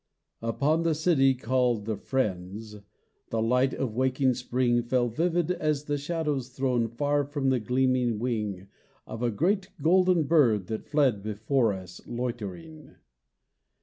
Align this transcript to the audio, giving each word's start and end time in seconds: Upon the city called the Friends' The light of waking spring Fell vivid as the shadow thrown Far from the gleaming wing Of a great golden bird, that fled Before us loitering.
Upon 0.41 0.81
the 0.81 0.95
city 0.95 1.35
called 1.35 1.85
the 1.85 1.95
Friends' 1.95 2.77
The 3.29 3.39
light 3.39 3.71
of 3.75 3.93
waking 3.95 4.33
spring 4.33 4.81
Fell 4.81 5.09
vivid 5.09 5.51
as 5.51 5.83
the 5.83 5.95
shadow 5.99 6.39
thrown 6.39 6.87
Far 6.87 7.23
from 7.23 7.49
the 7.51 7.59
gleaming 7.59 8.17
wing 8.17 8.65
Of 9.05 9.21
a 9.21 9.29
great 9.29 9.69
golden 9.79 10.23
bird, 10.23 10.65
that 10.69 10.87
fled 10.87 11.21
Before 11.21 11.71
us 11.71 12.01
loitering. 12.07 12.95